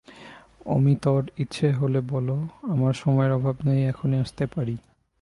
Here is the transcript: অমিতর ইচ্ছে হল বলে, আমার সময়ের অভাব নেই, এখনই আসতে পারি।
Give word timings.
অমিতর 0.65 1.21
ইচ্ছে 1.37 1.67
হল 1.71 1.93
বলে, 2.09 2.37
আমার 2.71 2.93
সময়ের 2.93 3.31
অভাব 3.31 3.55
নেই, 3.65 3.79
এখনই 3.85 4.17
আসতে 4.19 4.45
পারি। 4.45 4.75